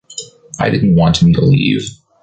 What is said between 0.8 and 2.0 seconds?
want him to leave.